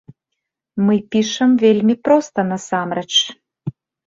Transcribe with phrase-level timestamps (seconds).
[0.85, 3.13] Мы пішам вельмі проста, насамрэч.